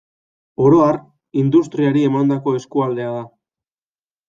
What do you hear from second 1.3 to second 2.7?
industriari emandako